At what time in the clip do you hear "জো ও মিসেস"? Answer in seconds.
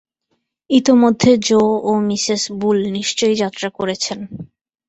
1.47-2.43